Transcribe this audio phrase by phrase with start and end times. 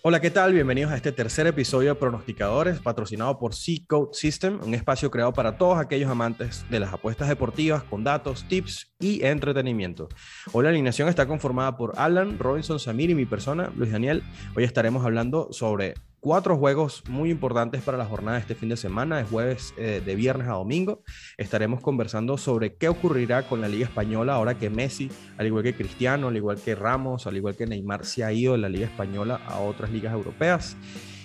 [0.00, 0.52] Hola, ¿qué tal?
[0.52, 5.32] Bienvenidos a este tercer episodio de Pronosticadores, patrocinado por C Code System, un espacio creado
[5.32, 10.08] para todos aquellos amantes de las apuestas deportivas con datos, tips y entretenimiento.
[10.52, 14.22] Hoy la alineación está conformada por Alan, Robinson, Samir y mi persona, Luis Daniel.
[14.54, 18.76] Hoy estaremos hablando sobre cuatro juegos muy importantes para la jornada de este fin de
[18.76, 21.02] semana, de jueves eh, de viernes a domingo.
[21.36, 25.74] Estaremos conversando sobre qué ocurrirá con la Liga Española ahora que Messi, al igual que
[25.74, 28.86] Cristiano, al igual que Ramos, al igual que Neymar, se ha ido de la Liga
[28.86, 30.76] Española a otras ligas europeas.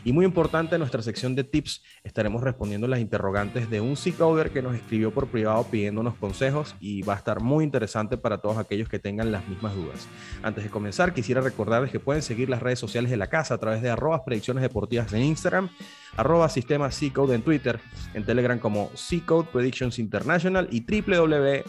[0.06, 4.52] Y muy importante, en nuestra sección de tips estaremos respondiendo las interrogantes de un C-Coder
[4.52, 8.58] que nos escribió por privado pidiéndonos consejos y va a estar muy interesante para todos
[8.58, 10.08] aquellos que tengan las mismas dudas.
[10.42, 13.58] Antes de comenzar, quisiera recordarles que pueden seguir las redes sociales de la casa a
[13.58, 13.94] través de
[14.26, 15.70] predicciones deportivas en Instagram,
[16.18, 17.80] arroba sistema C-Code en Twitter,
[18.14, 21.64] en Telegram como C-Code Predictions International y www.ccode.mx.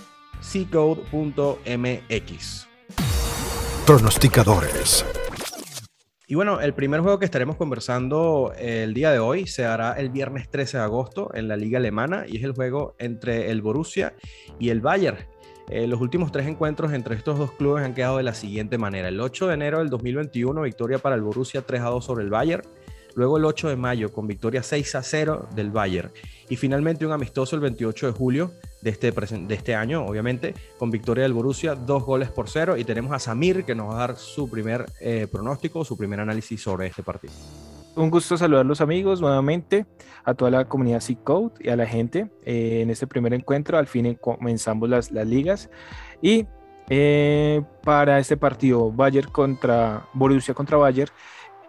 [3.86, 5.04] Pronosticadores
[6.26, 9.92] y bueno, el primer juego que estaremos conversando eh, el día de hoy se hará
[9.92, 13.60] el viernes 13 de agosto en la liga alemana y es el juego entre el
[13.60, 14.14] Borussia
[14.58, 15.18] y el Bayern.
[15.68, 19.08] Eh, los últimos tres encuentros entre estos dos clubes han quedado de la siguiente manera.
[19.08, 22.30] El 8 de enero del 2021, victoria para el Borussia 3 a 2 sobre el
[22.30, 22.62] Bayern.
[23.14, 26.10] Luego el 8 de mayo con victoria 6 a 0 del Bayern.
[26.48, 30.90] Y finalmente un amistoso el 28 de julio de este, de este año, obviamente, con
[30.90, 32.76] victoria del Borussia, dos goles por cero.
[32.76, 36.20] Y tenemos a Samir que nos va a dar su primer eh, pronóstico, su primer
[36.20, 37.32] análisis sobre este partido.
[37.96, 39.86] Un gusto saludar los amigos nuevamente,
[40.24, 43.78] a toda la comunidad C-Code y a la gente eh, en este primer encuentro.
[43.78, 45.70] Al fin comenzamos las, las ligas.
[46.20, 46.46] Y
[46.90, 51.10] eh, para este partido, Bayern contra Borussia contra Bayern,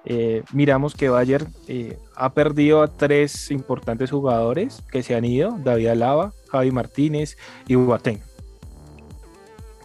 [0.05, 5.57] eh, miramos que Bayern eh, ha perdido a tres importantes jugadores que se han ido,
[5.63, 8.21] David Alaba, Javi Martínez y Boateng.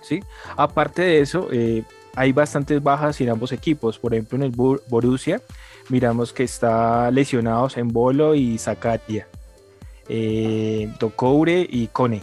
[0.03, 0.21] ¿Sí?
[0.57, 3.99] Aparte de eso, eh, hay bastantes bajas en ambos equipos.
[3.99, 5.41] Por ejemplo, en el Borussia,
[5.89, 9.27] miramos que está lesionados en Bolo y Zakaria,
[10.99, 12.23] Tokoure y Kone.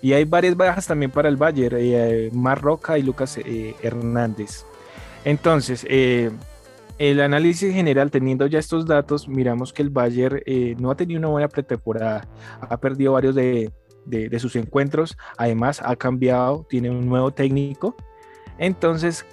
[0.00, 3.38] Y hay varias bajas también para el Bayern, Marroca y Lucas
[3.82, 4.64] Hernández.
[5.24, 5.84] Entonces,
[7.00, 11.18] el análisis general, teniendo ya estos datos, miramos que el Bayern eh, no ha tenido
[11.18, 12.28] una buena pretemporada,
[12.60, 13.72] ha perdido varios de,
[14.38, 17.96] sus encuentros, además ha cambiado, tiene un nuevo técnico,
[18.58, 19.24] entonces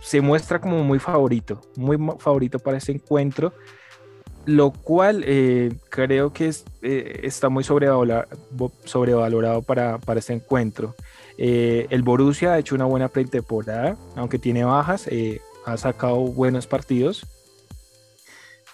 [0.00, 3.52] se muestra como muy favorito, muy favorito para este encuentro,
[4.46, 6.50] lo cual eh, creo que
[6.80, 10.94] eh, está muy sobrevalorado, para, para, este encuentro.
[11.36, 15.06] el Borussia ha hecho una buena pretemporada, aunque tiene bajas
[15.64, 17.26] ha sacado buenos partidos.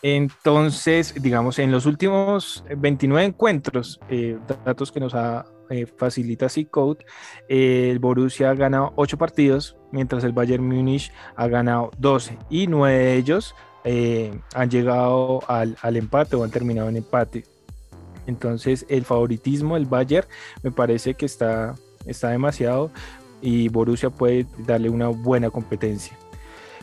[0.03, 7.05] Entonces, digamos, en los últimos 29 encuentros, eh, datos que nos ha, eh, facilita C-Code,
[7.49, 12.99] el Borussia ha ganado 8 partidos, mientras el Bayern Múnich ha ganado 12 y 9
[12.99, 17.45] de ellos eh, han llegado al, al, empate o han terminado en empate.
[18.27, 20.27] Entonces, el favoritismo del Bayern
[20.63, 21.75] me parece que está,
[22.07, 22.91] está demasiado
[23.43, 26.17] y Borussia puede darle una buena competencia.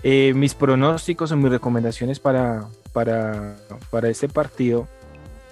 [0.03, 3.55] Eh, mis pronósticos o mis recomendaciones para, para,
[3.89, 4.87] para este partido,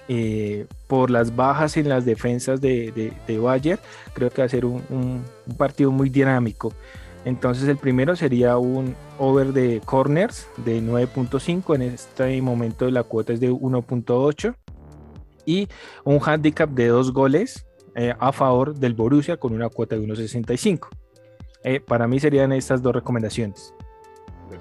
[0.08, 3.80] eh, por las bajas en las defensas de, de, Bayern,
[4.14, 5.24] creo que va a ser un,
[5.56, 6.72] partido muy dinámico.
[7.24, 13.32] Entonces el primero sería un over de corners de 9.5, en este momento la cuota
[13.32, 14.54] es de 1.8
[15.44, 15.68] y
[16.04, 20.86] un handicap de dos goles eh, a favor del Borussia con una cuota de 1.65.
[21.84, 23.74] para mí serían estas dos recomendaciones.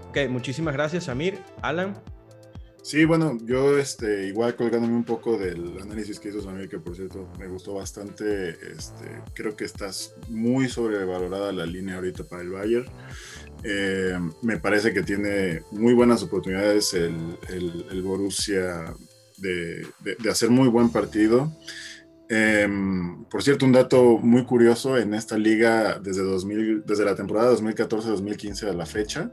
[0.09, 1.39] Ok, muchísimas gracias, Samir.
[1.61, 1.95] Alan.
[2.85, 6.95] Sí, bueno, yo este, igual colgándome un poco del análisis que hizo Samir, que por
[6.95, 12.51] cierto me gustó bastante, este, creo que estás muy sobrevalorada la línea ahorita para el
[12.51, 12.85] Bayern.
[13.63, 17.15] Eh, me parece que tiene muy buenas oportunidades el,
[17.49, 18.93] el, Borussia
[19.37, 21.51] de, de, hacer muy buen partido.
[22.27, 27.53] Em, por cierto, un dato muy curioso en esta liga desde, 2000, desde la temporada
[27.53, 29.31] 2014-2015 a la fecha,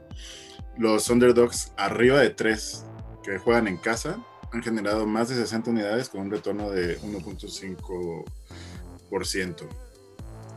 [0.77, 2.85] los underdogs arriba de 3
[3.23, 9.55] que juegan en casa han generado más de 60 unidades con un retorno de 1.5%.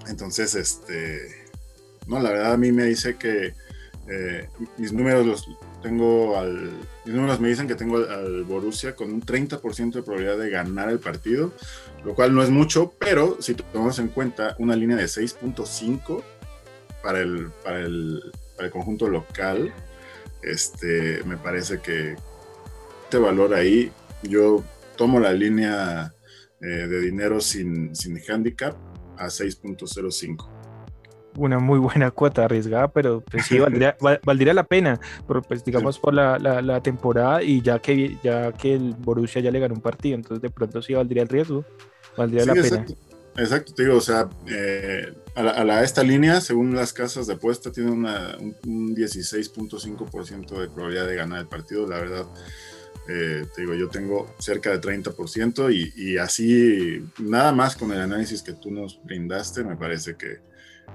[0.08, 1.46] Entonces, este,
[2.06, 3.54] no, la verdad a mí me dice que
[4.08, 5.48] eh, mis números los
[5.86, 6.72] tengo al,
[7.04, 10.98] mis me dicen que tengo al, Borussia con un 30% de probabilidad de ganar el
[10.98, 11.52] partido,
[12.04, 16.24] lo cual no es mucho, pero si tomamos en cuenta una línea de 6.5
[17.04, 18.20] para el, para, el,
[18.56, 19.72] para el conjunto local,
[20.42, 22.16] este, me parece que
[23.04, 23.92] este valor ahí,
[24.24, 24.64] yo
[24.96, 26.12] tomo la línea
[26.60, 28.76] eh, de dinero sin, sin handicap
[29.18, 30.55] a 6.05.
[31.36, 35.98] una muy buena cuota arriesgada, pero pues sí, valdría, valdría la pena, pero pues digamos
[35.98, 39.80] por la, la, temporada y ya que, ya que el Borussia ya le ganó un
[39.80, 41.64] partido, entonces de pronto sí valdría el riesgo,
[42.16, 42.86] valdría la pena.
[43.38, 47.70] Exacto, te digo, o sea, eh, a, la, esta línea, según las casas de apuesta,
[47.70, 51.86] tiene una, un, 16.5% de probabilidad de ganar el partido.
[51.86, 52.26] La verdad,
[53.08, 58.00] eh, te digo, yo tengo cerca de 30% y, y, así, nada más con el
[58.00, 60.38] análisis que tú nos brindaste, me parece que,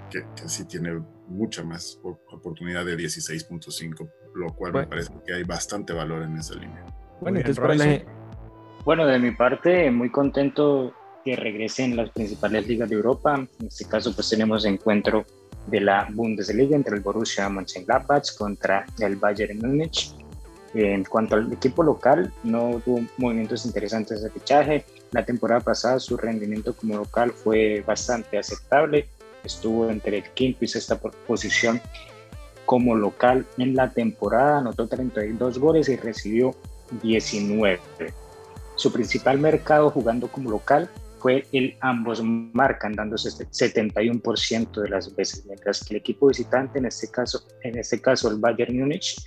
[0.10, 5.94] que, sí tiene mucha más oportunidad de 16.5, lo cual me parece que hay bastante
[5.94, 6.86] valor en esa línea.
[7.22, 8.06] Bueno, entonces,
[8.84, 10.94] bueno, de mi parte, muy contento
[11.24, 13.36] que regresen las principales ligas de Europa.
[13.36, 15.24] En este caso, pues tenemos encuentro
[15.68, 20.16] de la Bundesliga entre el Borussia Mönchengladbach contra el Bayern Múnich.
[20.74, 24.86] En cuanto al equipo local, no tuvo movimientos interesantes de fichaje.
[25.12, 29.08] La temporada pasada su rendimiento como local fue bastante aceptable.
[29.44, 31.82] Estuvo entre el quinto y sexta posición
[32.66, 34.60] como local en la temporada.
[34.60, 36.56] Anotó 32 goles y recibió
[37.02, 37.80] 19.
[38.76, 40.90] Su principal mercado jugando como local
[41.22, 46.80] fue el ambos marcan dándose 71% este de las veces, mientras que el equipo visitante,
[46.80, 49.24] en este caso, en este caso el Bayern Múnich,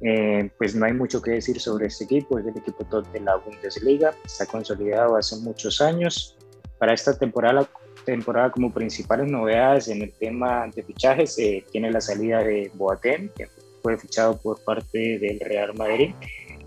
[0.00, 3.20] eh, pues no hay mucho que decir sobre este equipo, es el equipo top de
[3.20, 6.36] la Bundesliga, está consolidado hace muchos años.
[6.78, 7.68] Para esta temporada,
[8.08, 13.28] temporada como principales novedades en el tema de fichajes, eh, tiene la salida de Boateng,
[13.36, 13.46] que
[13.82, 16.14] fue fichado por parte del Real Madrid,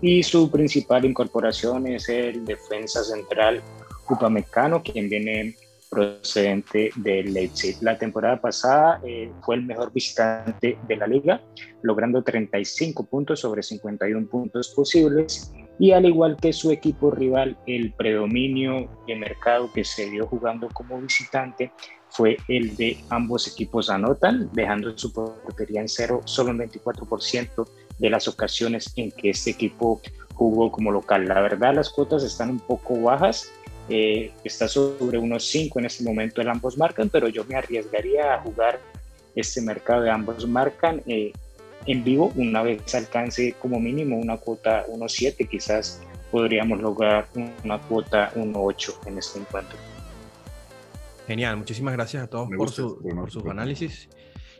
[0.00, 3.60] y su principal incorporación es el defensa central
[4.08, 5.56] Upamecano, quien viene
[5.90, 7.76] procedente de Leipzig.
[7.80, 11.42] La temporada pasada eh, fue el mejor visitante de la liga,
[11.82, 15.52] logrando 35 puntos sobre 51 puntos posibles.
[15.78, 20.68] Y al igual que su equipo rival, el predominio de mercado que se dio jugando
[20.68, 21.72] como visitante
[22.08, 27.66] fue el de ambos equipos anotan, dejando su portería en cero solo un 24%
[27.98, 30.00] de las ocasiones en que este equipo
[30.34, 31.26] jugó como local.
[31.26, 33.50] La verdad, las cuotas están un poco bajas
[33.88, 38.34] eh, está sobre unos 5 en este momento el ambos marcan, pero yo me arriesgaría
[38.34, 38.80] a jugar
[39.34, 41.32] este mercado de ambos marcan eh,
[41.86, 47.28] en vivo una vez alcance como mínimo una cuota 1.7, quizás podríamos lograr
[47.64, 49.78] una cuota 1.8 en este encuentro.
[51.26, 54.08] Genial, muchísimas gracias a todos por, su, por sus análisis.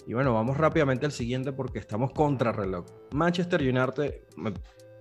[0.07, 2.87] Y bueno, vamos rápidamente al siguiente porque estamos contra reloj.
[3.13, 4.15] Manchester United,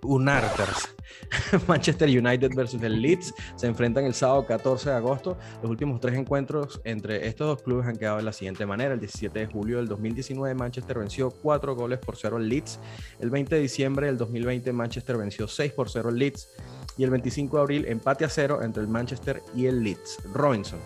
[0.03, 0.95] Unarters.
[1.67, 5.37] Manchester United versus el Leeds se enfrentan el sábado 14 de agosto.
[5.61, 8.93] Los últimos tres encuentros entre estos dos clubes han quedado de la siguiente manera.
[8.93, 12.79] El 17 de julio del 2019 Manchester venció 4 goles por 0 al Leeds.
[13.19, 16.49] El 20 de diciembre del 2020 Manchester venció 6 por 0 al Leeds.
[16.97, 20.19] Y el 25 de abril empate a 0 entre el Manchester y el Leeds.
[20.33, 20.79] Robinson.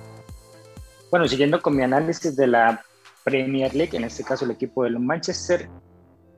[1.10, 2.84] Bueno, siguiendo con mi análisis de la
[3.24, 5.68] Premier League, en este caso el equipo del Manchester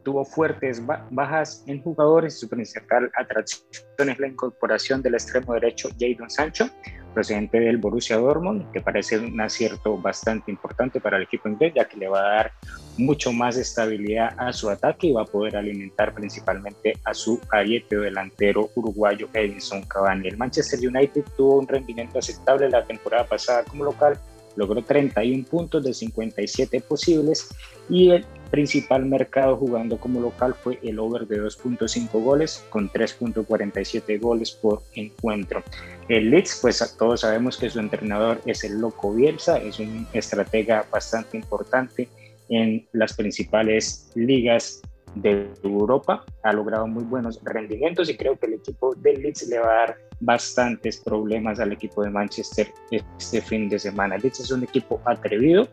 [0.08, 0.82] tuvo fuertes
[1.12, 2.40] bajas en jugadores.
[2.40, 6.70] Su principal atracción es la incorporación del extremo derecho Jadon Sancho,
[7.14, 11.90] procedente del Borussia Dortmund, que parece un acierto bastante importante para el equipo inglés, ya
[11.90, 12.52] que le va a dar
[12.98, 17.98] mucho más estabilidad a su ataque y va a poder alimentar principalmente a su ariete
[17.98, 20.30] delantero uruguayo Edinson Cavani.
[20.30, 24.18] El Manchester United tuvo un rendimiento aceptable la temporada pasada como local,
[24.56, 27.50] logró 31 puntos de 57 posibles
[27.90, 34.20] y el principal mercado jugando como local fue el over de 2.5 goles con 3.47
[34.20, 35.64] goles por encuentro.
[36.08, 40.86] El Leeds, pues todos sabemos que su entrenador es el Loco Bielsa, es un estratega
[40.92, 42.08] bastante importante
[42.50, 44.82] en las principales ligas
[45.16, 49.60] de Europa, ha logrado muy buenos rendimientos y creo que el equipo del Leeds le
[49.60, 54.18] va a dar bastantes problemas al equipo de Manchester este fin de semana.
[54.18, 55.68] Leeds es un equipo atrevido,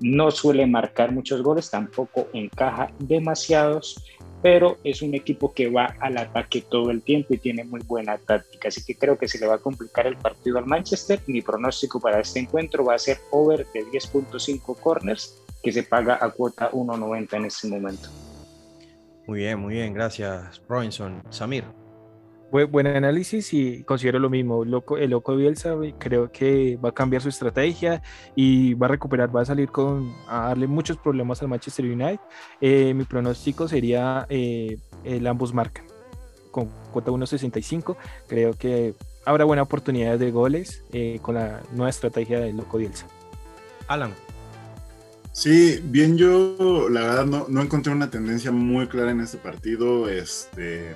[0.00, 4.02] no suele marcar muchos goles, tampoco encaja demasiados,
[4.42, 8.18] pero es un equipo que va al ataque todo el tiempo y tiene muy buena
[8.18, 8.68] táctica.
[8.68, 11.20] Así que creo que se le va a complicar el partido al Manchester.
[11.26, 16.18] Mi pronóstico para este encuentro va a ser over de 10.5 corners, que se paga
[16.20, 18.10] a cuota 1.90 en este momento.
[19.26, 21.22] Muy bien, muy bien, gracias, Robinson.
[21.30, 21.64] Samir
[22.62, 24.64] buen análisis y considero lo mismo.
[24.64, 28.00] Loco, el loco Bielsa creo que va a cambiar su estrategia
[28.36, 32.20] y va a recuperar, va a salir con a darle muchos problemas al Manchester United.
[32.60, 35.84] Eh, mi pronóstico sería eh, el ambos marcan
[36.52, 37.96] con cuota 1.65.
[38.28, 38.94] Creo que
[39.24, 43.06] habrá buena oportunidad de goles eh, con la nueva estrategia del loco Bielsa.
[43.88, 44.14] Alan.
[45.32, 50.08] Sí, bien yo la verdad no, no encontré una tendencia muy clara en este partido.
[50.08, 50.94] Este,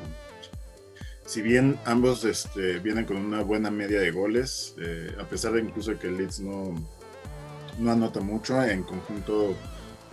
[1.28, 5.61] si bien ambos este, vienen con una buena media de goles, eh, a pesar de
[5.61, 6.75] incluso que el Leeds no,
[7.78, 9.54] no anota mucho, en conjunto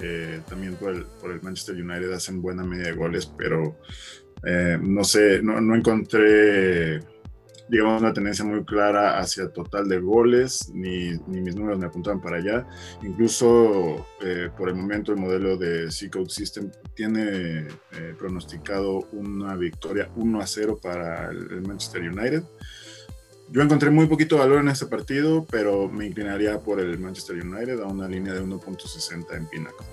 [0.02, 3.78] eh, también por el, por el, Manchester United hacen buena media de goles, pero
[4.46, 7.00] eh, no sé, no, no, encontré,
[7.68, 12.22] digamos, una tendencia muy clara hacia total de goles, ni, ni mis números me apuntaban
[12.22, 12.68] para allá.
[13.04, 17.68] Incluso eh, por el momento el modelo de C-Code System tiene
[18.18, 22.44] pronosticado una victoria 1 a 0 para el Manchester United.
[23.50, 27.80] Yo encontré muy poquito valor en este partido, pero me inclinaría por el Manchester United
[27.80, 29.86] a una línea de 1.60 en Pinnacle.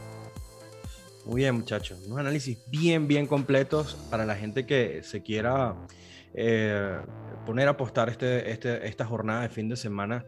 [1.26, 2.00] Muy bien, muchachos.
[2.06, 5.76] Unos análisis bien, bien completos para la gente que se quiera
[6.34, 6.96] eh,
[7.44, 10.24] poner a apostar este, este, esta jornada de fin de semana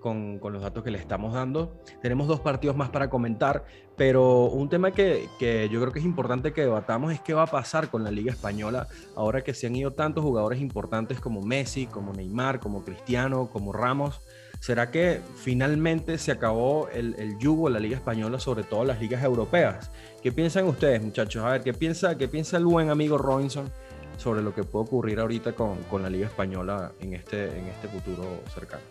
[0.00, 1.80] con, con, los datos que le estamos dando.
[2.02, 3.64] Tenemos dos partidos más para comentar,
[3.96, 7.44] pero un tema que, que, yo creo que es importante que debatamos es qué va
[7.44, 11.40] a pasar con la Liga Española ahora que se han ido tantos jugadores importantes como
[11.40, 14.20] Messi, como Neymar, como Cristiano, como Ramos.
[14.60, 19.00] ¿Será que finalmente se acabó el, el yugo de la Liga Española, sobre todo las
[19.00, 19.90] ligas europeas?
[20.22, 21.44] ¿Qué piensan ustedes, muchachos?
[21.44, 23.70] A ver, ¿qué piensa, qué piensa el buen amigo Robinson
[24.16, 27.88] sobre lo que puede ocurrir ahorita con, con la Liga Española en este, en este
[27.88, 28.82] futuro cercano?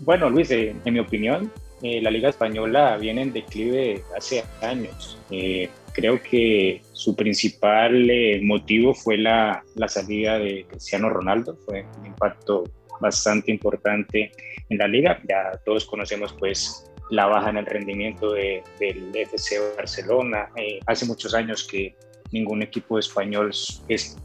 [0.00, 5.18] Bueno, Luis, eh, en mi opinión, eh, la Liga Española viene en declive hace años.
[5.30, 8.08] Eh, creo que su principal
[8.42, 12.64] motivo fue la, la, salida de Cristiano Ronaldo, fue un impacto
[13.00, 14.32] bastante importante
[14.70, 15.20] en la liga.
[15.28, 20.48] Ya todos conocemos pues la baja en el rendimiento de, del FC Barcelona.
[20.86, 21.94] hace muchos años que
[22.32, 23.50] ningún equipo español
[23.88, 24.16] es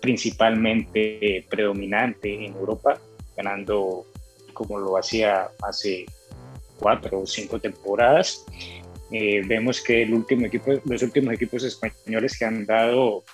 [0.00, 2.98] principalmente predominante en Europa,
[3.36, 4.06] ganando
[4.52, 6.06] como lo hacía hace
[6.78, 8.44] cuatro o cinco temporadas.
[9.10, 13.24] Eh, vemos que el último equipo, los últimos equipos españoles que han dado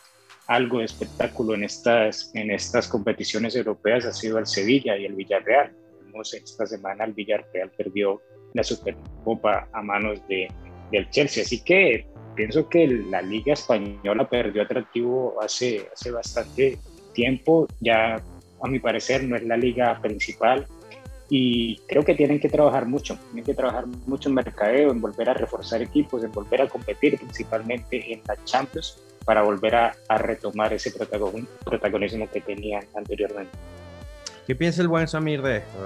[0.47, 5.15] algo de espectáculo en estas, en estas competiciones europeas ha sido el Sevilla y el
[5.15, 5.73] Villarreal.
[6.05, 8.21] Vemos esta semana el Villarreal perdió
[8.53, 10.49] la Supercopa a manos de,
[10.93, 11.43] del Chelsea.
[11.43, 16.79] Así que pienso que la Liga Española perdió atractivo hace, hace bastante
[17.13, 17.67] tiempo.
[17.81, 18.21] Ya,
[18.63, 20.67] a mi parecer, no es la liga principal
[21.29, 25.31] y creo que tienen que trabajar mucho, tienen que trabajar mucho en mercadeo, en volver
[25.31, 30.19] a reforzar equipos, en volver a competir principalmente en la Champions para volver a, a
[30.19, 33.53] retomar ese protagonismo que tenían anteriormente.
[34.47, 35.79] ¿Qué piensa el buen Samir de esto?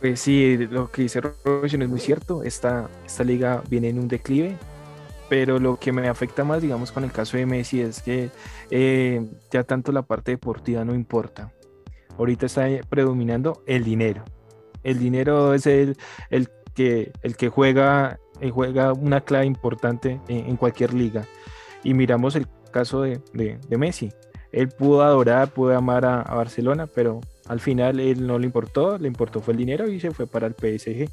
[0.00, 4.08] Pues sí, lo que dice Robinson es muy cierto, esta, esta liga viene en un
[4.08, 4.56] declive,
[5.28, 8.30] pero lo que me afecta más, digamos, con el caso de Messi es que
[8.70, 11.52] eh, ya tanto la parte deportiva no importa.
[12.18, 14.24] Ahorita está predominando el dinero
[14.84, 15.96] el dinero es el,
[16.30, 21.26] el, que, el que juega, eh, juega una clave importante en, cualquier liga.
[21.82, 23.20] Y miramos el caso de,
[23.70, 24.12] Messi.
[24.52, 29.08] Él pudo adorar, pudo amar a, Barcelona, pero al final él no le importó, le
[29.08, 31.10] importó fue el dinero y se fue para el PSG.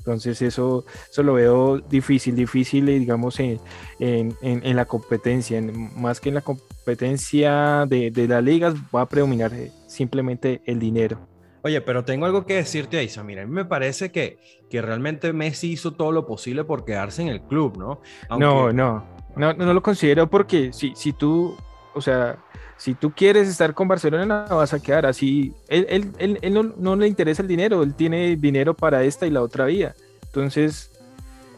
[0.00, 3.60] Entonces eso, eso lo veo difícil, difícil, digamos, en,
[3.98, 5.60] en, la competencia.
[5.96, 10.78] más que en la competencia de, de las ligas, va a predominar eh, simplemente el
[10.78, 11.18] dinero.
[11.62, 14.38] Oye, pero tengo algo que decirte ahí, Mira, a mí me parece que,
[14.70, 18.00] que realmente Messi hizo todo lo posible por quedarse en el club, ¿no?
[18.38, 19.04] No, no,
[19.36, 21.56] no, no lo considero porque si, si tú,
[21.94, 22.38] o sea,
[22.76, 25.52] si tú quieres estar con Barcelona, no vas a quedar así.
[25.68, 25.86] Él,
[26.18, 29.42] él, él, no, no, le interesa el dinero, él tiene dinero para esta y la
[29.42, 29.94] otra vía.
[30.24, 30.90] Entonces,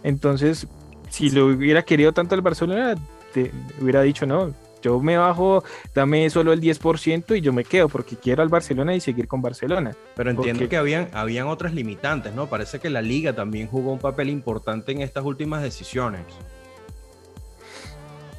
[0.02, 0.66] entonces,
[1.10, 2.96] si lo hubiera querido tanto el Barcelona,
[3.32, 5.62] te hubiera dicho, no, yo me bajo,
[5.94, 9.40] dame solo el 10% y yo me quedo porque quiero al Barcelona y seguir con
[9.40, 9.94] Barcelona.
[10.16, 12.48] Pero entiendo que habían, habían otras limitantes, ¿no?
[12.48, 16.22] Parece que la liga también jugó un papel importante en estas últimas decisiones.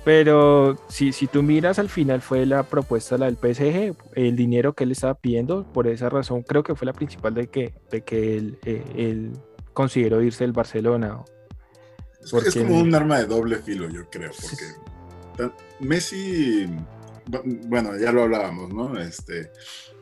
[0.05, 4.73] Pero si, si tú miras al final fue la propuesta la del PSG, el dinero
[4.73, 8.01] que él estaba pidiendo, por esa razón creo que fue la principal de que, de
[8.01, 9.31] que él, eh, él
[9.73, 11.23] consideró irse del Barcelona.
[12.21, 16.67] es como un arma de doble filo, yo creo, porque Messi,
[17.67, 18.99] bueno, ya lo hablábamos, ¿no?
[18.99, 19.51] Este,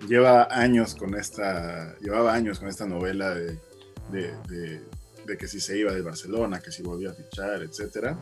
[0.08, 3.58] lleva años con esta, llevaba años con esta novela de,
[4.12, 4.81] de,
[5.37, 8.17] que si se iba de Barcelona, que si volvía a fichar, etcétera.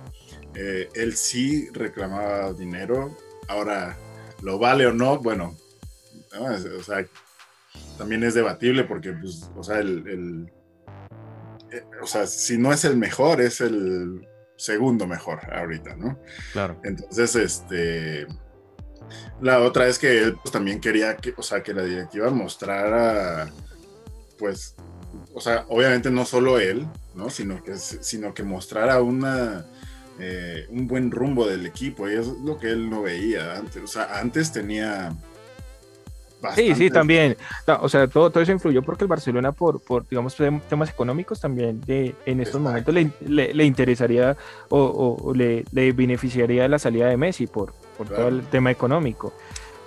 [0.56, 3.18] Eh, él sí reclamaba dinero.
[3.48, 3.98] Ahora,
[4.42, 5.20] ¿lo vale o no?
[5.20, 5.58] Bueno,
[6.38, 7.06] o sea,
[7.98, 10.52] también es debatible porque, pues, o sea, el,
[11.72, 16.20] eh, o sea, si no es el mejor, es el segundo mejor ahorita, ¿no?
[16.52, 16.80] Claro.
[16.84, 18.28] Entonces, este,
[19.42, 23.52] la otra es que él pues, también quería que, o sea, que la directiva mostrara,
[24.38, 24.76] pues,
[25.34, 26.86] o sea, obviamente no solo él,
[27.16, 27.30] ¿no?
[27.30, 29.66] Sino que, sino que mostrara una,
[30.20, 33.84] eh, un buen rumbo del equipo, y es lo que él no veía antes.
[33.84, 35.16] O sea, antes tenía,
[36.56, 37.36] Sí, sí, también.
[37.82, 40.36] O sea, todo, todo eso influyó porque el Barcelona, por, por digamos,
[40.70, 43.12] temas económicos también, de, en estos momentos le,
[43.54, 44.38] le, interesaría
[44.70, 49.34] o, le, le, beneficiaría la salida de Messi por, por todo el tema económico.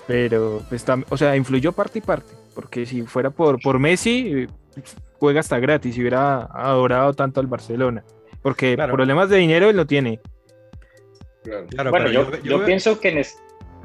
[0.06, 2.34] Pero, pues, o sea, influyó parte y parte.
[2.54, 4.46] Porque si fuera por, por Messi,
[5.22, 8.02] juega hasta gratis, si hubiera adorado tanto al Barcelona.
[8.42, 10.18] Porque problemas de dinero él no tiene.
[11.44, 11.90] Claro.
[11.90, 13.24] bueno, yo, yo, pienso que en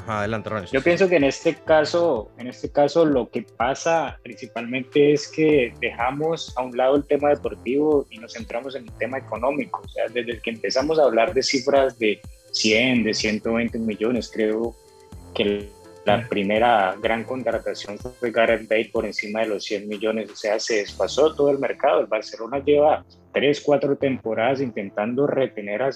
[0.07, 5.27] adelante, Yo pienso que en este caso, en este caso lo que pasa principalmente es
[5.27, 9.83] que dejamos a un lado el tema deportivo y nos centramos en el tema económico.
[9.85, 12.19] O sea, desde que empezamos a hablar de cifras de
[12.53, 14.75] 100, de 120 millones, creo
[15.35, 15.69] que
[16.07, 20.57] la primera gran contratación fue Gareth Bale por encima de los 100 millones, o sea,
[20.57, 21.99] se desfasó todo el mercado.
[21.99, 25.89] El Barcelona lleva tres, cuatro temporadas intentando retener a,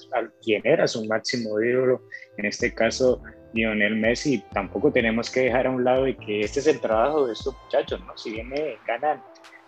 [0.43, 2.01] quien era su máximo ídolo,
[2.37, 3.21] en este caso
[3.53, 4.43] Lionel Messi.
[4.51, 7.55] Tampoco tenemos que dejar a un lado de que este es el trabajo de estos
[7.63, 8.17] muchachos, ¿no?
[8.17, 8.53] Si bien
[8.85, 9.23] ganan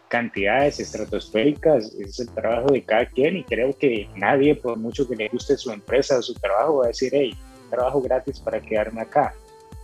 [0.10, 5.16] cantidades estratosféricas, es el trabajo de cada quien y creo que nadie, por mucho que
[5.16, 7.34] le guste su empresa o su trabajo, va a decir, hey,
[7.70, 9.34] trabajo gratis para quedarme acá.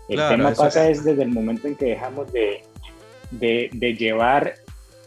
[0.09, 1.03] El tema pasa es...
[1.03, 2.63] desde el momento en que dejamos de,
[3.31, 4.55] de, de, llevar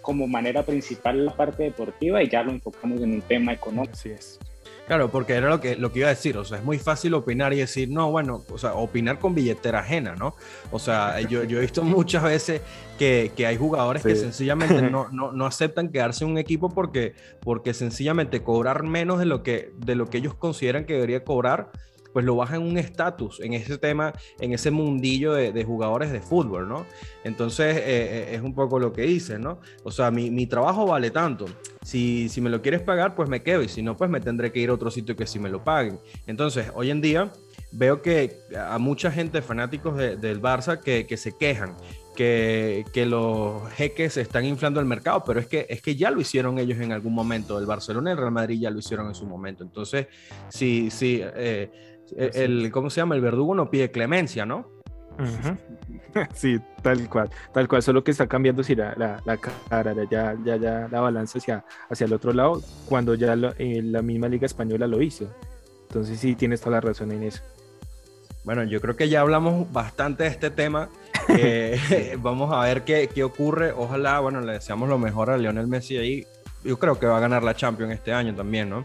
[0.00, 3.92] como manera principal la parte deportiva y ya lo enfocamos en un tema económico.
[3.94, 4.38] Así es.
[4.86, 7.14] Claro, porque era lo que, lo que iba a decir, o sea, es muy fácil
[7.14, 10.34] opinar y decir, no, bueno, o sea, opinar con billetera ajena, ¿no?
[10.72, 12.62] O sea, yo, yo he visto muchas veces
[12.98, 17.14] que, que hay jugadores que sencillamente no, no, no, aceptan quedarse en un equipo porque,
[17.40, 21.70] porque sencillamente cobrar menos de lo, que, de lo que ellos consideran que debería cobrar
[22.12, 26.20] pues lo baja en un estatus en ese tema, en ese mundillo de, jugadores de
[26.20, 26.86] fútbol, ¿no?
[27.24, 29.60] Entonces eh, eh, es un poco lo que dice, ¿no?
[29.84, 31.46] O sea, mi, trabajo vale tanto.
[31.82, 34.52] Si, si me lo quieres pagar, pues me quedo y si no, pues me tendré
[34.52, 35.98] que ir a otro sitio que sí me lo paguen.
[36.26, 37.32] Entonces, hoy en día
[37.72, 41.74] veo que a mucha gente, fanáticos del Barça, que, que se quejan
[42.14, 46.20] que, que, los jeques están inflando el mercado, pero es que, es que ya lo
[46.20, 47.58] hicieron ellos en algún momento.
[47.58, 49.64] El Barcelona y el Real Madrid ya lo hicieron en su momento.
[49.64, 50.08] Entonces,
[50.48, 53.14] sí, sí, eh, eh, el, ¿cómo se llama?
[53.14, 54.68] El verdugo no pide clemencia, ¿no?
[56.34, 58.94] Sí, tal cual, tal cual, solo que está cambiando si la,
[59.24, 59.36] la,
[59.70, 64.02] cara, ya, ya, ya la balanza hacia, hacia el otro lado, cuando ya eh, la
[64.02, 65.34] misma Liga Española lo hizo.
[65.88, 67.42] Entonces sí, tienes toda la razón en eso.
[68.44, 70.90] Bueno, yo creo que ya hablamos bastante de este tema.
[72.18, 73.72] vamos a ver qué, qué, ocurre.
[73.72, 76.26] Ojalá, bueno, le deseamos lo mejor a Lionel Messi ahí.
[76.64, 78.84] Yo creo que va a ganar la Champions este año también, ¿no?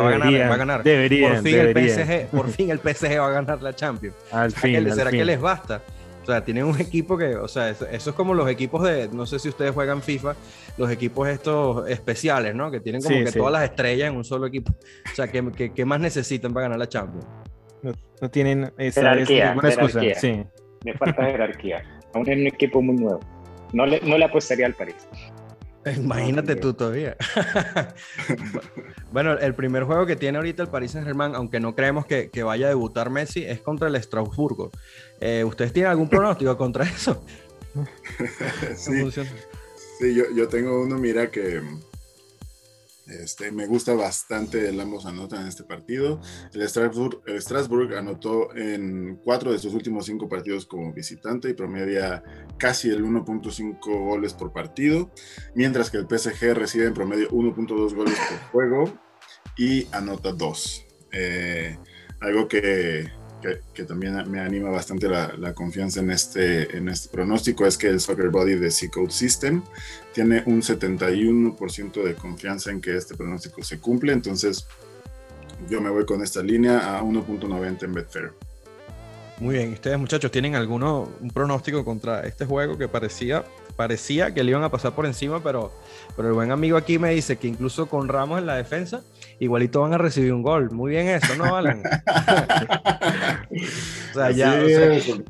[0.00, 0.82] Va a ganar, va a ganar.
[0.82, 4.16] por, fin El PSG, por fin el PSG va a ganar la Champions.
[4.32, 5.82] Al fin, ¿Será que les basta?
[6.22, 9.26] O sea, tienen un equipo que, o sea, eso, es como los equipos de, no
[9.26, 10.36] sé si ustedes juegan FIFA,
[10.78, 12.70] los equipos estos especiales, ¿no?
[12.70, 14.72] Que tienen como que todas las estrellas en un solo equipo.
[14.72, 17.26] O sea, ¿qué, qué, más necesitan para ganar la Champions?
[18.20, 20.00] No, tienen esa, jerarquía, excusa.
[20.14, 20.44] Sí.
[20.84, 21.82] Me falta jerarquía.
[22.14, 23.20] Aún es un equipo muy nuevo.
[23.72, 25.08] No le, no le apostaría al París.
[25.96, 27.16] Imagínate tú todavía.
[29.12, 32.30] bueno, el primer juego que tiene ahorita el Paris Saint Germain, aunque no creemos que,
[32.42, 34.70] vaya a debutar Messi, es contra el Strasburgo.
[35.20, 37.24] Eh, ¿Ustedes tienen algún pronóstico contra eso?
[38.76, 39.22] sí, sí
[40.14, 41.62] yo, yo, tengo uno, mira, que
[43.20, 46.20] este, me gusta bastante el ambos anotan en este partido.
[46.52, 52.22] El Strasbourg, anotó en cuatro de sus últimos cinco partidos como visitante y promedia
[52.58, 55.10] casi el 1.5 goles por partido,
[55.54, 58.98] mientras que el PSG recibe en promedio 1.2 goles por juego
[59.56, 60.84] y anota dos.
[61.12, 61.78] Eh,
[62.20, 63.10] algo que
[63.74, 68.00] que, también me anima bastante la, confianza en este, en este pronóstico es que el
[68.00, 69.62] Soccer Body de C-Code System
[70.12, 74.66] tiene un 71% de confianza en que este pronóstico se cumple, entonces
[75.68, 78.32] yo me voy con esta línea a 1.90 en Betfair.
[79.38, 84.44] Muy bien, ¿ustedes muchachos tienen alguno un pronóstico contra este juego que parecía parecía que
[84.44, 85.72] le iban a pasar por encima, pero,
[86.14, 89.02] pero el buen amigo aquí me dice que incluso con Ramos en la defensa,
[89.42, 90.70] igualito van a recibir un gol.
[90.70, 91.82] Muy bien eso, ¿no, Alan?
[93.50, 94.56] o sea, ya.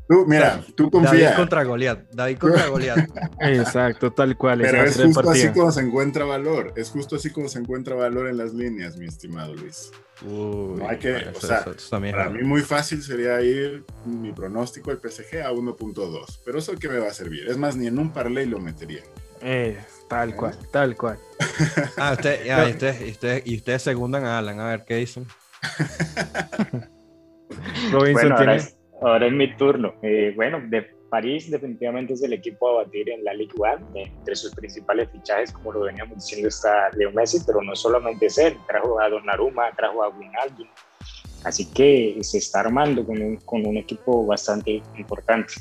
[0.07, 1.12] tú, mira, tú confías.
[1.12, 2.11] David contra Goliat.
[2.12, 3.09] David contra Goliat.
[3.40, 4.61] Exacto, tal cual.
[4.61, 6.75] Pero es justo así como se encuentra valor.
[6.77, 9.90] Es justo así como se encuentra valor en las líneas, mi estimado Luis.
[10.22, 15.40] no hay que, o sea, para mí muy fácil sería ir mi pronóstico el PSG
[15.42, 17.48] a 1.2, pero eso que me va a servir.
[17.48, 19.03] Es más, ni en un parlay lo metería.
[19.40, 21.19] Eh, tal cual, tal cual.
[21.99, 24.97] ah, usted, ya, y, ustedes, y, ustedes, y ustedes segundan a Alan, a ver qué
[24.97, 25.27] dicen.
[27.93, 29.95] bueno, ahora es, ahora es, mi turno.
[30.03, 33.91] Eh, bueno, de París definitivamente es el equipo a batir en la Ligue 1.
[33.95, 38.38] Entre sus principales fichajes, como lo veníamos diciendo, está Leo Messi, pero no solamente es
[38.38, 38.57] él.
[38.67, 40.69] Trajo a Donnarumma, trajo a Wijnaldum.
[41.45, 45.55] Así que se está armando con un, con un equipo bastante importante.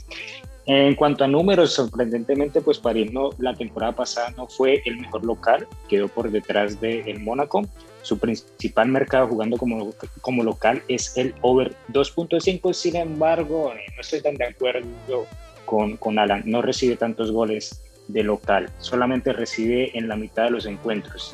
[0.68, 5.26] En cuanto a números, sorprendentemente, pues París no, la temporada pasada no fue el mejor
[5.26, 7.64] local, quedó por detrás del el Mónaco.
[8.04, 14.22] Su principal mercado jugando como, como local es el over 2.5, sin embargo, no estoy
[14.22, 15.26] tan de acuerdo
[15.66, 20.52] con, con Alan, no recibe tantos goles de local, solamente recibe en la mitad de
[20.52, 21.34] los encuentros.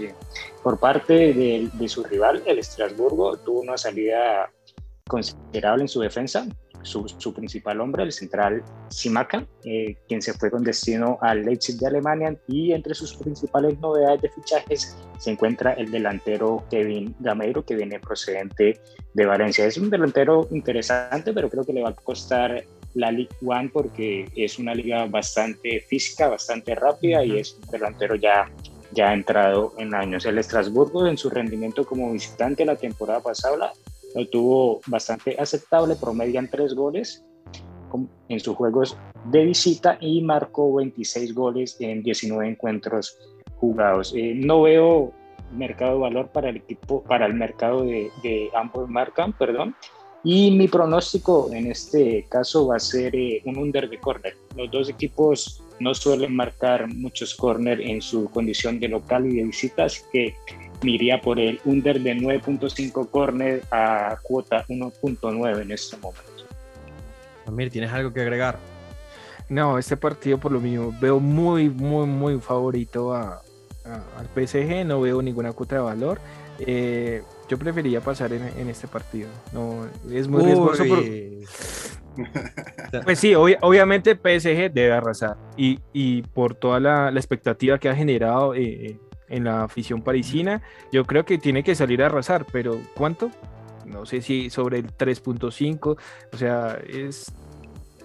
[0.64, 4.52] Por parte de, de, su rival, el Estrasburgo, tuvo una salida
[5.08, 6.46] considerable en su defensa,
[6.84, 11.88] su, principal hombre, el central Simaka, eh, quien se fue con destino al Leipzig de
[11.88, 17.76] Alemania y entre sus principales novedades de fichajes se encuentra el delantero Kevin Gameiro, que
[17.76, 18.80] viene procedente
[19.14, 19.66] de Valencia.
[19.66, 22.64] Es un delantero interesante, pero creo que le va a costar
[22.94, 28.16] la League One porque es una liga bastante física, bastante rápida y es un delantero
[28.16, 28.50] ya
[28.92, 30.26] ya ha entrado en años.
[30.26, 33.74] El Estrasburgo en su rendimiento como visitante la temporada pasada
[34.16, 37.24] lo tuvo bastante aceptable, promedian tres goles
[38.30, 38.98] en sus juegos
[39.32, 43.18] de visita y marcó 26 goles en 19 encuentros
[43.56, 44.14] jugados.
[44.16, 45.14] Eh, no veo
[45.54, 49.76] mercado de valor para el equipo, para el mercado de, de ambos marcan, perdón.
[50.24, 54.36] Y mi pronóstico en este caso va a ser eh, un under de corner.
[54.56, 59.44] Los dos equipos no suelen marcar muchos corner en su condición de local y de
[59.44, 60.36] visita, así que
[60.82, 66.24] me iría por el under de 9.5 corner a cuota 1.9 en este momento.
[67.46, 68.58] Amir, ¿tienes algo que agregar?
[69.50, 73.42] No, este partido por lo mismo veo muy, muy, muy favorito a,
[73.86, 76.20] al PSG, no veo ninguna cuota de valor.
[76.60, 79.30] Eh, yo preferiría pasar en, este partido.
[79.54, 80.84] No, es muy riesgoso.
[83.04, 85.38] Pues sí, obviamente PSG debe arrasar.
[85.56, 90.02] Y, y por toda la, la, expectativa que ha generado eh, eh en la afición
[90.02, 90.62] parisina.
[90.92, 93.32] Yo creo que tiene que salir a arrasar, pero ¿cuánto?
[93.86, 95.98] No sé si sobre el 3.5,
[96.34, 97.32] o sea, es,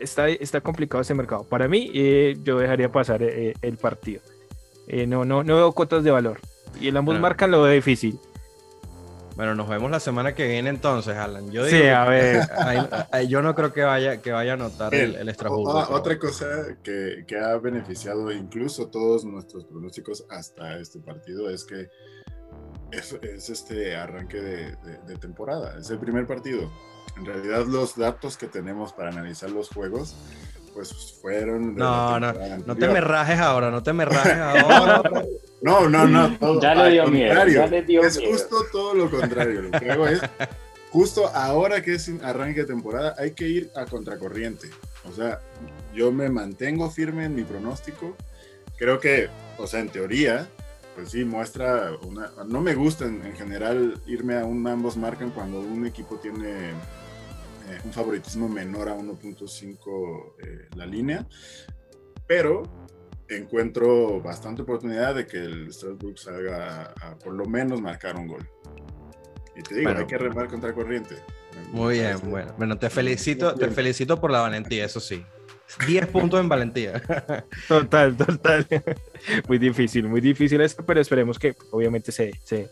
[0.01, 1.45] está, está complicado ese mercado.
[1.45, 4.21] Para mí, eh, yo dejaría pasar eh, el partido.
[4.87, 6.41] Eh, no, no, no veo cuotas de valor.
[6.81, 8.19] Y el ambos marcan lo veo difícil.
[9.37, 11.51] Bueno, nos vemos la semana que viene entonces, Alan.
[11.51, 12.47] Yo sí, a ver.
[13.29, 16.47] yo no creo que vaya, que vaya a notar el, el Otra cosa
[16.83, 21.89] que, que, ha beneficiado incluso todos nuestros pronósticos hasta este partido es que
[22.91, 25.79] es, es este arranque de, de, temporada.
[25.79, 26.71] Es el primer partido.
[27.17, 30.15] En realidad los datos que tenemos para analizar los juegos
[30.75, 31.75] pues fueron...
[31.77, 32.33] No, no,
[32.67, 35.03] no te me rajes ahora, no te me rajes ahora.
[35.61, 36.61] no, no, no.
[36.61, 37.47] ya le dio miedo.
[37.47, 39.63] Ya le dio es justo todo lo contrario.
[39.63, 40.21] Lo que hago es,
[40.91, 44.69] justo ahora que es arranque de temporada, hay que ir a contracorriente.
[45.09, 45.41] O sea,
[45.95, 48.17] yo me mantengo firme en mi pronóstico.
[48.77, 50.49] Creo que, o sea, en teoría,
[50.95, 52.33] pues sí, muestra una...
[52.47, 56.73] No me gusta en, en general irme a un ambos marcan cuando un equipo tiene
[57.69, 61.27] eh, un favoritismo menor a 1.5 eh, la línea,
[62.27, 62.63] pero
[63.29, 68.49] encuentro bastante oportunidad de que el Strasbourg salga a, por lo menos marcar un gol.
[69.57, 71.17] Y te digo, hay que remar contra corriente.
[71.73, 72.55] Muy bien, bueno.
[72.57, 75.25] Bueno, te felicito, te felicito por la valentía, eso sí.
[75.87, 77.03] 10 puntos en valentía.
[77.69, 78.67] Total, total.
[79.49, 82.69] Muy difícil, muy difícil esto, pero esperemos que obviamente se, se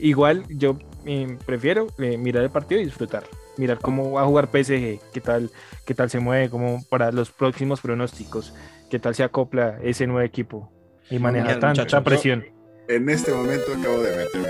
[0.00, 3.24] igual yo eh, prefiero mirar el partido y disfrutar
[3.60, 5.50] mirar cómo va a jugar PSG, qué tal,
[5.84, 8.54] qué tal se mueve, como para los próximos pronósticos,
[8.90, 10.72] qué tal se acopla ese nuevo equipo
[11.10, 12.44] y maneja tanta presión.
[12.88, 14.48] en este momento acabo de meterme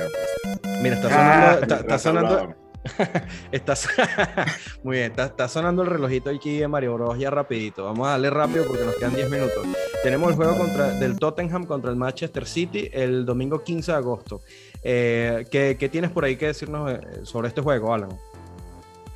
[0.82, 2.54] Mira, está sonando, está, sonando,
[3.52, 3.74] está,
[4.82, 7.18] muy bien, está, sonando el relojito aquí de Mario Bros.
[7.18, 7.84] ya rapidito.
[7.84, 9.66] Vamos a darle rápido porque nos quedan 10 minutos.
[10.02, 14.40] Tenemos el juego contra, del Tottenham contra el Manchester City el domingo 15 de agosto.
[14.82, 18.10] Eh, ¿qué, ¿qué, tienes por ahí que decirnos eh, sobre este juego, Alan?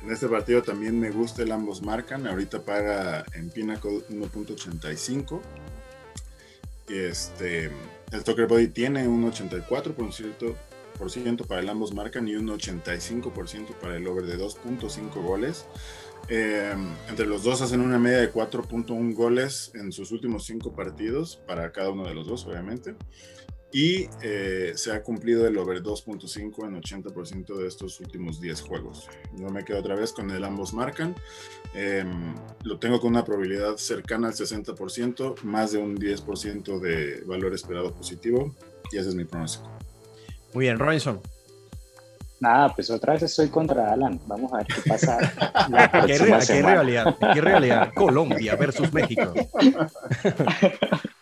[0.05, 2.27] En este partido también me gusta el ambos marcan.
[2.27, 5.41] Ahorita paga en Pinnacle 1.85.
[6.87, 7.71] Este,
[8.11, 14.05] el Tucker Body tiene un 84% para el ambos marcan y un 85% para el
[14.05, 15.65] over de 2.5 goles.
[16.29, 21.37] Em, entre los dos hacen una media de 4.1 goles en sus últimos 5 partidos
[21.47, 22.95] para cada uno de los dos, obviamente
[23.71, 29.09] y eh, se ha cumplido el over 2.5 en 80% de estos últimos 10 juegos.
[29.37, 31.15] Yo me quedo otra vez con el ambos marcan.
[31.73, 37.53] Em, lo tengo con una probabilidad cercana al 60%, más de un 10% de valor
[37.53, 38.55] esperado positivo
[38.91, 39.69] y ese es mi pronóstico.
[40.53, 41.19] Muy bien, Robinson.
[42.39, 44.19] Nada, pues otra vez estoy contra Alan.
[44.27, 45.17] Vamos a ver qué pasa.
[46.05, 46.17] ¿Qué,
[46.61, 47.15] realidad?
[47.33, 47.91] ¿Qué realidad?
[47.95, 49.33] Colombia versus México.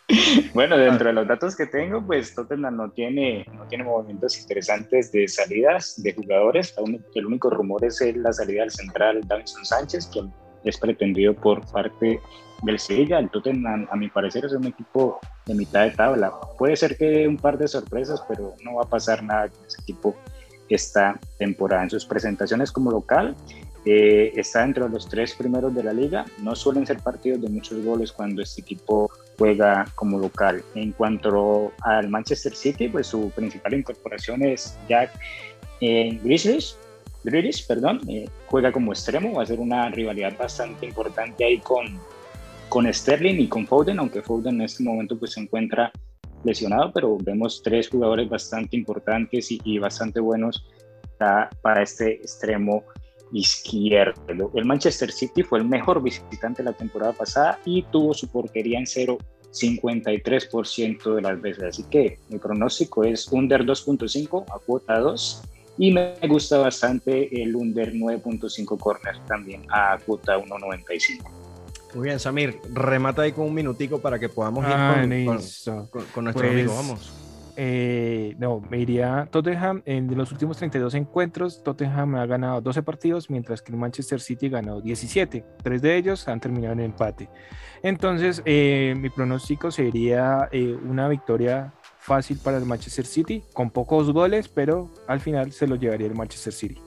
[0.54, 5.12] Bueno, dentro de los datos que tengo, pues Tottenham no tiene, no tiene movimientos interesantes
[5.12, 6.76] de salidas de jugadores.
[7.15, 10.32] El único rumor es la salida del central Davinson Sánchez, quien
[10.63, 12.19] es pretendido por parte
[12.63, 13.19] del Sevilla.
[13.19, 16.32] El Tottenham, a mi parecer, es un equipo de mitad de tabla.
[16.58, 19.82] Puede ser que un par de sorpresas, pero no va a pasar nada con ese
[19.82, 20.15] equipo
[20.69, 21.84] esta temporada.
[21.84, 23.36] En sus presentaciones como local,
[23.86, 26.26] eh, está dentro de los tres primeros de la liga.
[26.41, 30.63] No suelen ser partidos de muchos goles cuando este equipo juega como local.
[30.76, 35.12] En cuanto al Manchester City, pues su principal incorporación es Jack
[35.82, 36.78] eh, Grizzlies.
[37.67, 42.00] perdón, eh, juega como extremo, va a ser una rivalidad bastante importante ahí con,
[42.69, 45.91] con Sterling y con Foden, aunque Foden en este momento pues se encuentra
[46.43, 50.65] lesionado, pero vemos tres jugadores bastante importantes y, bastante buenos
[51.17, 52.84] para, para este extremo
[53.34, 54.52] izquierdo.
[54.54, 58.88] El Manchester City fue el mejor visitante la temporada pasada y tuvo su portería en
[58.88, 59.17] cero
[59.52, 61.63] 53% de las veces.
[61.63, 65.43] Así que mi pronóstico es under 2.5 a cuota 2
[65.78, 71.43] y me gusta bastante el under 9.5 corner también a cuota 1.95.
[71.96, 74.96] Muy bien, Samir, remata ahí con un minutico para que podamos ir ah,
[76.13, 76.74] con, nuestro amigo.
[76.74, 77.22] Pues, Vamos.
[77.56, 79.82] Eh, no, me iría Tottenham.
[79.86, 84.50] En los últimos 32 encuentros, Tottenham ha ganado 12 partidos, mientras que el Manchester City
[84.50, 85.46] ganó 17.
[85.62, 87.30] Tres de ellos han terminado en empate.
[87.84, 94.12] Entonces, eh, mi pronóstico sería eh, una victoria fácil para el Manchester City, con pocos
[94.12, 96.82] goles, pero al final se lo llevaría el Manchester City.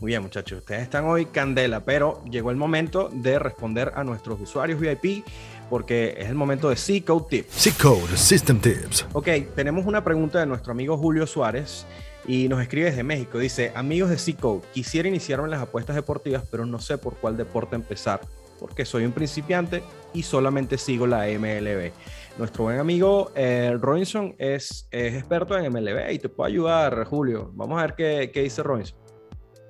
[0.00, 4.40] Muy bien, muchachos, ustedes están hoy candela, pero llegó el momento de responder a nuestros
[4.40, 5.24] usuarios VIP
[5.68, 7.52] porque es el momento de C-Code Tips.
[7.52, 9.06] C-Code System Tips.
[9.12, 11.86] Ok, tenemos una pregunta de nuestro amigo Julio Suárez
[12.26, 13.38] y nos escribe desde México.
[13.38, 17.36] Dice, amigos de C-Code, quisiera iniciarme en las apuestas deportivas, pero no sé por cuál
[17.36, 18.20] deporte empezar,
[18.58, 21.92] porque soy un principiante y solamente sigo la MLB.
[22.38, 27.50] Nuestro buen amigo eh, Robinson es, es, experto en MLB y te puede ayudar, Julio.
[27.54, 28.98] Vamos a ver qué, qué dice Robinson.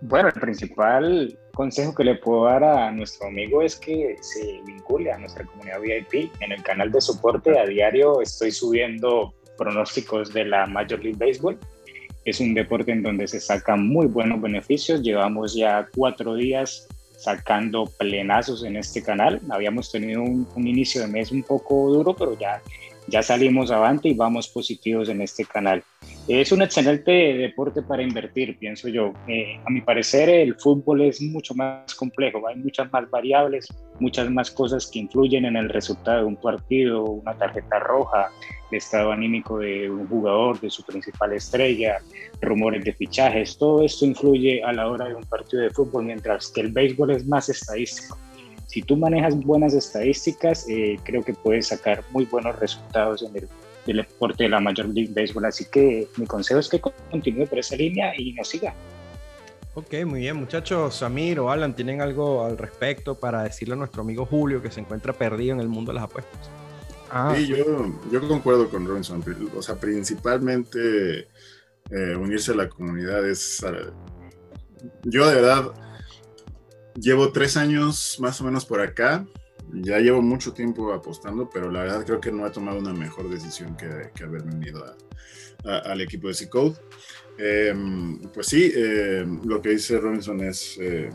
[0.00, 5.10] Bueno, el principal consejo que le puedo dar a nuestro amigo es que se vincule
[5.12, 6.30] a nuestra comunidad VIP.
[6.40, 11.58] En el canal de soporte a diario estoy subiendo pronósticos de la Major League Baseball.
[12.24, 15.02] Es un deporte en donde se sacan muy buenos beneficios.
[15.02, 19.40] Llevamos ya cuatro días sacando plenazos en este canal.
[19.50, 22.60] Habíamos tenido un, un inicio de mes un poco duro, pero ya
[23.06, 25.82] ya salimos avante y vamos positivos en este canal.
[26.26, 29.12] Es un excelente deporte para invertir, pienso yo.
[29.28, 33.68] Eh, a mi parecer, el fútbol es mucho más complejo, hay muchas más variables,
[34.00, 38.30] muchas más cosas que influyen en el resultado de un partido, una tarjeta roja,
[38.70, 41.98] el estado anímico de un jugador, de su principal estrella,
[42.40, 46.48] rumores de fichajes, todo esto influye a la hora de un partido de fútbol, mientras
[46.48, 48.18] que el béisbol es más estadístico
[48.66, 53.48] si tú manejas buenas estadísticas, eh, creo que puedes sacar muy buenos resultados en el,
[53.86, 55.44] deporte de la Major League Baseball.
[55.44, 58.74] Así que mi consejo es que continúe por esa línea y nos siga.
[59.74, 60.94] Ok, muy bien, muchachos.
[60.94, 64.80] Samir o Alan, ¿tienen algo al respecto para decirle a nuestro amigo Julio que se
[64.80, 66.50] encuentra perdido en el mundo de las apuestas?
[67.10, 67.34] Ah.
[67.36, 67.56] Sí, yo,
[68.10, 69.22] yo concuerdo con Robinson.
[69.56, 71.28] O sea, principalmente
[71.90, 73.64] eh, unirse a la comunidad es.
[75.02, 75.72] Yo de verdad
[76.94, 79.26] Llevo tres años más o menos por acá.
[79.72, 83.28] Ya llevo mucho tiempo apostando, pero la verdad creo que no he tomado una mejor
[83.28, 84.84] decisión que, que haber venido
[85.64, 86.76] al equipo de C-Code.
[87.38, 91.10] Em, pues sí, em, lo que dice Robinson es eh,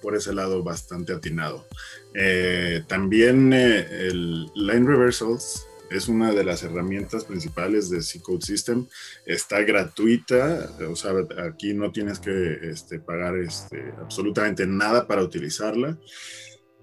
[0.00, 1.66] por ese lado bastante atinado.
[2.14, 8.86] Eh, también eh, el Line Reversals es una de las herramientas principales de C-Code System.
[9.26, 11.12] Está gratuita, o sea,
[11.46, 15.98] aquí no tienes que este, pagar este, absolutamente nada para utilizarla.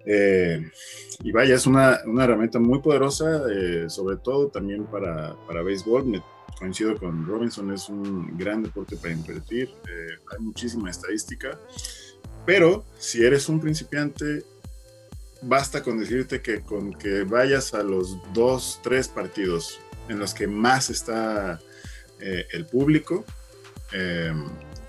[0.06, 0.72] Eh,
[1.24, 6.06] y vaya, es una, una herramienta muy poderosa, eh, sobre todo también para, para béisbol.
[6.06, 6.22] Me,
[6.58, 9.70] coincido con Robinson, es un gran deporte para invertir.
[9.70, 11.58] Eh, hay muchísima estadística.
[12.46, 14.44] Pero si eres un principiante,
[15.42, 20.48] basta con decirte que con que vayas a los dos, tres partidos en los que
[20.48, 21.60] más está
[22.20, 23.26] eh, el público,
[23.94, 24.34] eh,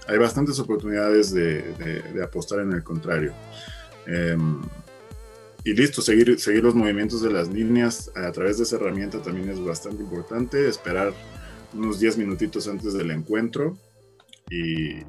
[0.08, 3.32] hay bastantes oportunidades de, apostar en el contrario.
[4.06, 4.36] Eh,
[5.62, 9.50] y listo, seguir, seguir los movimientos de las líneas a través de esa herramienta también
[9.50, 10.68] es bastante importante.
[10.68, 11.12] Esperar
[11.74, 13.78] unos 10 minutitos antes del encuentro
[14.50, 15.04] y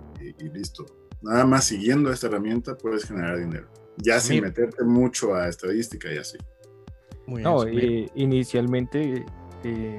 [0.53, 0.85] listo.
[1.21, 6.17] Nada más siguiendo esta herramienta puedes generar dinero ya sin meterte mucho a estadística y
[6.17, 6.37] así.
[7.27, 9.25] no, eh, inicialmente
[9.63, 9.97] eh,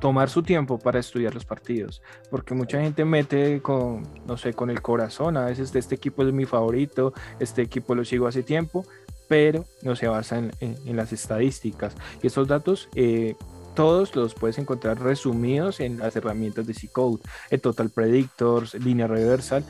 [0.00, 4.70] tomar su tiempo para estudiar los partidos, porque mucha gente mete con, no sé, con
[4.70, 8.86] el corazón, a veces este equipo es mi favorito, este equipo lo sigo hace tiempo,
[9.28, 11.94] pero no se basa en, las estadísticas.
[12.22, 13.34] Y esos datos eh,
[13.74, 19.64] todos los puedes encontrar resumidos en las herramientas de C-Code, el Total Predictors, línea reversal.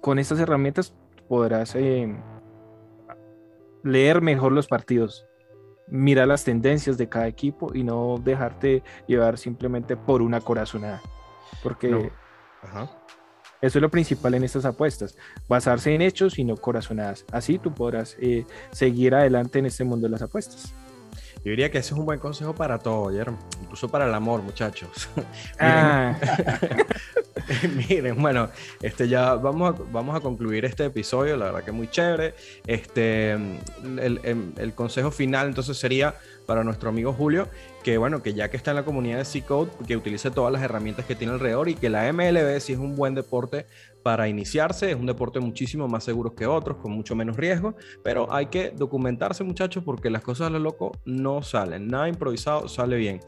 [0.00, 0.92] Con estas herramientas
[1.28, 2.14] podrás eh,
[3.82, 5.26] leer mejor los partidos,
[5.86, 11.02] mirar las tendencias de cada equipo y no dejarte llevar simplemente por una corazonada.
[11.62, 12.10] Porque
[13.60, 15.16] eso es lo principal en estas apuestas,
[15.48, 17.24] basarse en hechos y no corazonadas.
[17.32, 20.74] Así tú podrás eh, seguir adelante en este mundo de las apuestas.
[21.44, 23.38] Yo diría que ese es un buen consejo para todo, Guillermo.
[23.62, 25.08] Incluso para el amor, muchachos.
[25.60, 26.16] Ah.
[27.88, 28.50] Miren, bueno,
[28.82, 32.34] este ya vamos a, vamos a concluir este episodio, la verdad que muy chévere.
[32.66, 34.20] Este, el,
[34.56, 36.14] el consejo final entonces sería
[36.48, 37.46] para nuestro amigo Julio,
[37.84, 40.62] que bueno, que ya que está en la comunidad de C-Code, que utilice todas las
[40.62, 43.66] herramientas que tiene alrededor y que la MLB sí es un buen deporte
[44.08, 48.32] para iniciarse, es un deporte muchísimo más seguro que otros, con mucho menos riesgo, pero
[48.32, 52.96] hay que documentarse muchachos porque las cosas a lo loco no salen, nada improvisado sale
[52.96, 53.20] bien.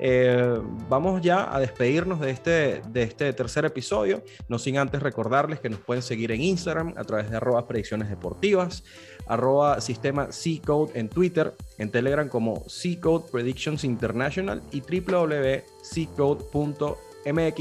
[0.00, 5.60] Eh, vamos ya a despedirnos de este, de este tercer episodio, no sin antes recordarles
[5.60, 8.82] que nos pueden seguir en Instagram a través de arroba predicciones deportivas,
[9.28, 15.68] arroba sistema C-Code en Twitter, en Telegram como C-Code Predictions International y www.ccode.mx.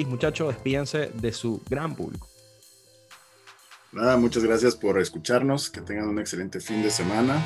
[0.07, 2.32] Muchachos, despídense de su gran público.
[3.93, 7.39] Nada, muchas gracias por escucharnos, que tengan un excelente fin de semana.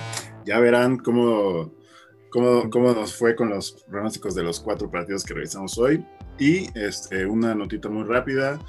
[0.46, 1.74] Ya verán cómo,
[2.30, 6.06] cómo, cómo nos fue con los pronósticos de los cuatro partidos que revisamos hoy.
[6.40, 8.62] Y este, una notita muy rápida.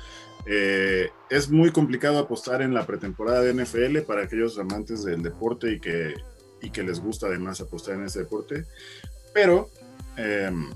[0.45, 5.71] Eh, es muy complicado apostar en la pretemporada de NFL para aquellos amantes del deporte
[5.71, 6.15] y que,
[6.61, 8.65] y que les gusta además apostar en ese deporte.
[9.33, 9.71] Pero
[10.17, 10.69] em,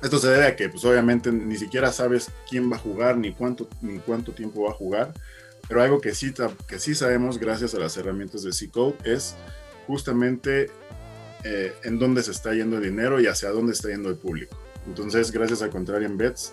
[0.00, 3.32] esto se debe a que pues obviamente ni siquiera sabes quién va a jugar ni
[3.32, 5.14] cuánto, ni cuánto tiempo va a jugar.
[5.72, 6.34] Pero algo que sí,
[6.68, 9.34] que sí sabemos gracias a las herramientas de C-Code es
[9.86, 10.70] justamente
[11.44, 14.54] eh, en dónde se está yendo el dinero y hacia dónde está yendo el público.
[14.86, 16.52] Entonces, gracias a Contrarian Bets,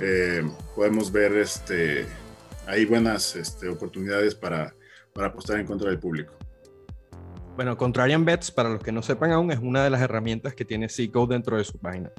[0.00, 0.42] eh,
[0.76, 2.04] podemos ver este,
[2.66, 4.74] hay buenas este, oportunidades para,
[5.14, 6.34] para apostar en contra del público.
[7.56, 10.66] Bueno, Contrarian Bets, para los que no sepan aún, es una de las herramientas que
[10.66, 12.12] tiene C-Code dentro de su página.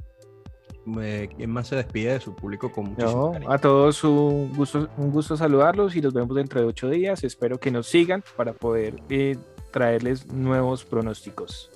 [0.95, 5.38] ¿Quién más se despide de su público con muchísimo A todos un gusto, un gusto
[5.38, 7.23] saludarlos y los vemos dentro de ocho días.
[7.23, 9.38] Espero que nos sigan para poder eh,
[9.71, 11.71] traerles nuevos pronósticos.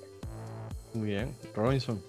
[0.94, 2.00] Muy bien, Robinson.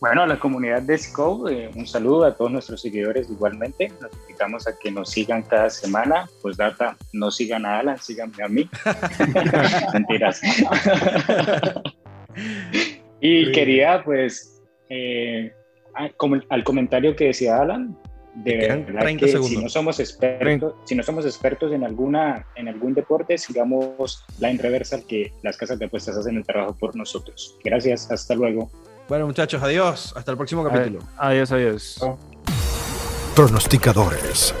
[0.00, 3.90] Bueno, a la comunidad de Scope, eh, un saludo a todos nuestros seguidores igualmente.
[4.02, 6.28] Nos invitamos a que nos sigan cada semana.
[6.42, 8.68] Pues data, no sigan a Alan, síganme a mí.
[9.94, 10.42] Mentiras.
[13.20, 15.54] y quería pues eh,
[15.94, 17.96] al comentario que decía Alan,
[18.34, 22.94] de verdad que si no somos expertos, si no somos expertos en alguna en algún
[22.94, 27.56] deporte, sigamos Line Reversal que las casas de apuestas hacen el trabajo por nosotros.
[27.62, 28.70] Gracias, hasta luego.
[29.08, 30.12] Bueno, muchachos, adiós.
[30.16, 31.00] Hasta el próximo capítulo.
[31.16, 32.00] Adiós, adiós.
[33.36, 34.54] Pronosticadores